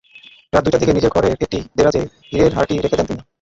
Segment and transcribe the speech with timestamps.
[0.53, 3.21] রাত দুইটার দিকে নিজের ঘরের একটি দেরাজে হিরের হারটি রেখে দেন তিনি।